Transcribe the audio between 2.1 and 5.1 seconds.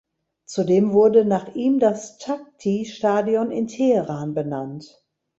Takhti-Stadion in Teheran benannt.